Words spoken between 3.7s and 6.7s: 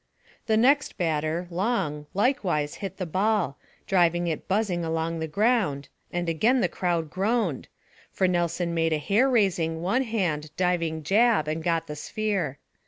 driving it buzzing along the ground, and again the